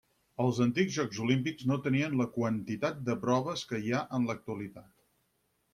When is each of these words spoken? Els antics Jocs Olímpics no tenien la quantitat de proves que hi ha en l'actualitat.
Els 0.43 0.61
antics 0.63 0.95
Jocs 0.95 1.19
Olímpics 1.25 1.67
no 1.73 1.77
tenien 1.89 2.15
la 2.23 2.27
quantitat 2.39 3.05
de 3.11 3.19
proves 3.27 3.67
que 3.73 3.83
hi 3.85 3.95
ha 4.01 4.05
en 4.19 4.29
l'actualitat. 4.33 4.93